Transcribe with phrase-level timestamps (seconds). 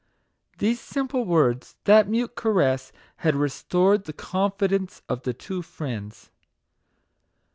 [0.57, 6.31] These simple words, that mute caress, had restored the confidence of the two friends.